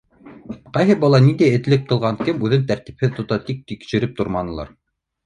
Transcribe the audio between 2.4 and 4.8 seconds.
үҙен тәртипһеҙ тота тип тикшереп торманылар.